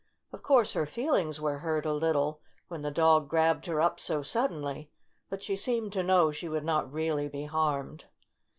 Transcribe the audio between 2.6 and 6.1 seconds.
when the dog grabbed her up so suddenly, but she seemed to